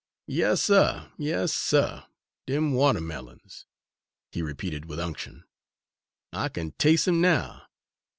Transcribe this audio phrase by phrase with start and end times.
[0.25, 2.07] "Yas, suh, yas, suh,
[2.47, 3.67] dem watermillions,"
[4.31, 5.43] he repeated with unction,
[6.33, 7.67] "I kin tas'e 'em now!